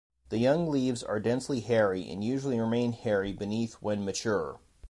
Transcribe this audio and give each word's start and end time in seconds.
The 0.29 0.39
young 0.39 0.67
leaves 0.67 1.03
are 1.03 1.19
densely 1.19 1.59
hairy 1.59 2.09
and 2.09 2.23
usually 2.23 2.59
remain 2.59 2.91
hairy 2.93 3.33
beneath 3.33 3.73
when 3.83 4.03
mature. 4.03 4.59